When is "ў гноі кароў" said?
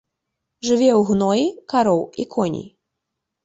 0.99-2.03